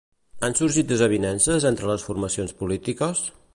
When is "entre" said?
1.73-1.91